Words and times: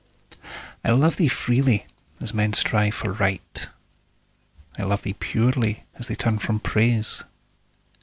I 0.83 0.89
love 0.93 1.17
thee 1.17 1.27
freely, 1.27 1.85
as 2.19 2.33
men 2.33 2.53
strive 2.53 2.95
for 2.95 3.11
Right; 3.11 3.67
I 4.75 4.81
love 4.81 5.03
thee 5.03 5.13
purely, 5.13 5.83
as 5.93 6.07
they 6.07 6.15
turn 6.15 6.39
from 6.39 6.59
Praise. 6.59 7.23